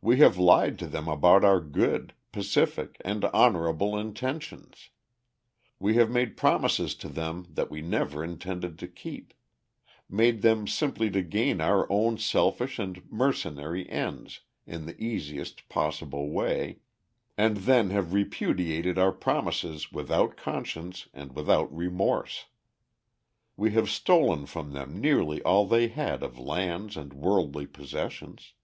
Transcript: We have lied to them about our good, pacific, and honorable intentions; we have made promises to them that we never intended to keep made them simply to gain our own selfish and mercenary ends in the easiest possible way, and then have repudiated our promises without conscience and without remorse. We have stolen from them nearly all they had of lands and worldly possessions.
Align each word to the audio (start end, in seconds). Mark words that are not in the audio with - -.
We 0.00 0.16
have 0.16 0.36
lied 0.36 0.80
to 0.80 0.88
them 0.88 1.06
about 1.06 1.44
our 1.44 1.60
good, 1.60 2.12
pacific, 2.32 2.96
and 3.04 3.24
honorable 3.26 3.96
intentions; 3.96 4.90
we 5.78 5.94
have 5.94 6.10
made 6.10 6.36
promises 6.36 6.96
to 6.96 7.08
them 7.08 7.46
that 7.50 7.70
we 7.70 7.80
never 7.80 8.24
intended 8.24 8.80
to 8.80 8.88
keep 8.88 9.32
made 10.08 10.42
them 10.42 10.66
simply 10.66 11.08
to 11.10 11.22
gain 11.22 11.60
our 11.60 11.86
own 11.88 12.18
selfish 12.18 12.80
and 12.80 13.08
mercenary 13.12 13.88
ends 13.88 14.40
in 14.66 14.86
the 14.86 15.00
easiest 15.00 15.68
possible 15.68 16.30
way, 16.32 16.80
and 17.38 17.58
then 17.58 17.90
have 17.90 18.12
repudiated 18.12 18.98
our 18.98 19.12
promises 19.12 19.92
without 19.92 20.36
conscience 20.36 21.08
and 21.14 21.36
without 21.36 21.72
remorse. 21.72 22.46
We 23.56 23.70
have 23.74 23.88
stolen 23.88 24.46
from 24.46 24.72
them 24.72 25.00
nearly 25.00 25.40
all 25.44 25.64
they 25.64 25.86
had 25.86 26.24
of 26.24 26.40
lands 26.40 26.96
and 26.96 27.12
worldly 27.14 27.68
possessions. 27.68 28.54